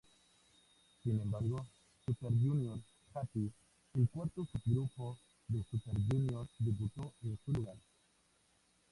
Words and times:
Sin 1.03 1.21
embargo, 1.21 1.67
Super 2.03 2.31
Junior-Happy 2.31 3.51
el 3.93 4.09
cuarto 4.09 4.43
subgrupo 4.47 5.19
de 5.47 5.63
Super 5.65 5.93
Junior 6.07 6.47
debutó 6.59 7.13
en 7.21 7.37
su 7.45 7.51
lugar. 7.51 7.77